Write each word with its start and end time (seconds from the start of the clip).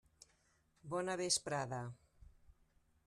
Bona 0.93 1.17
vesprada. 1.21 1.83